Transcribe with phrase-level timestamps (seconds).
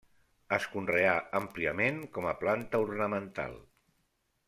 [0.55, 3.59] Es conrea àmpliament com a planta ornamental.